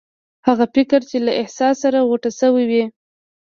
[0.47, 2.83] هغه فکر چې له احساس سره غوټه شوی وي.